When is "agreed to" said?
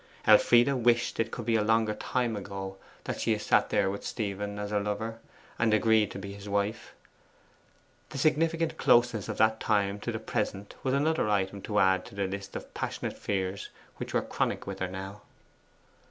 5.75-6.17